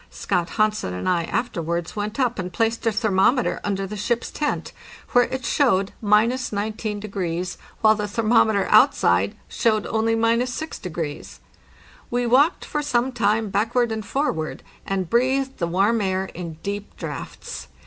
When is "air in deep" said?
16.01-16.97